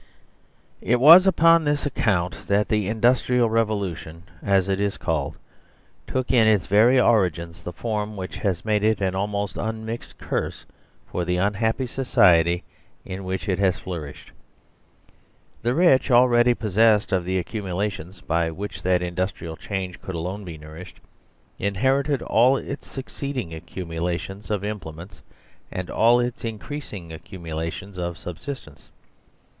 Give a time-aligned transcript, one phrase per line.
[0.81, 5.35] It was upon this account that the Industrial Re volution, as it is called,
[6.07, 10.65] took in its very origins the form which has made it an almost unmixed curse
[11.05, 12.63] for the unhappy society
[13.05, 14.31] in which it has flourished.
[15.61, 20.99] The rich.already possessedof the accumulations by which that industrial change could alone be nourished,
[21.59, 25.21] in herited all its succeeding accumulations of imple ments
[25.71, 28.87] and all its increasing accumulations of sub sistence.